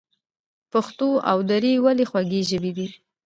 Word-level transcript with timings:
پښتو 0.71 1.09
او 1.29 1.37
دري 1.49 1.73
ولې 1.85 2.05
خوږې 2.09 2.41
ژبې 2.49 2.71
دي؟ 2.77 2.87